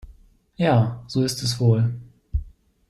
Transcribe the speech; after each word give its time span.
Ja, 0.57 1.03
so 1.07 1.21
ist 1.21 1.43
es 1.43 1.59
wohl. 1.59 1.93